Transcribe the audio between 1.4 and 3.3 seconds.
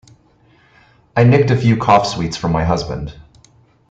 a few cough sweets from my husband.